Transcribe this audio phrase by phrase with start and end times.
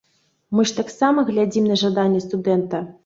[0.59, 2.81] Мы ж таксама глядзім на жаданне студэнта.